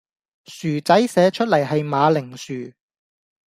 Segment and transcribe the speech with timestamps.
[0.45, 2.73] 薯仔寫出來係馬鈴薯